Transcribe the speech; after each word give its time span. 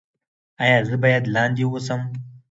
ایا 0.63 0.79
زه 0.87 0.95
باید 1.03 1.23
لاندې 1.35 1.63
اوسم؟ 1.67 2.01